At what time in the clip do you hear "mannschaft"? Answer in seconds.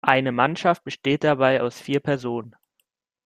0.31-0.83